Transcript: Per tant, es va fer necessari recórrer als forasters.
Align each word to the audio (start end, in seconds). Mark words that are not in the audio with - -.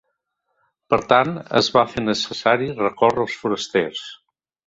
Per 0.93 0.97
tant, 1.11 1.33
es 1.59 1.69
va 1.75 1.83
fer 1.91 2.03
necessari 2.05 2.71
recórrer 2.81 3.23
als 3.27 3.39
forasters. 3.43 4.05